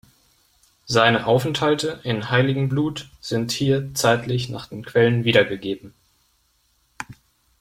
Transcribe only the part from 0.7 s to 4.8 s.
Seine Aufenthalte in Heiligenblut sind hier zeitlich nach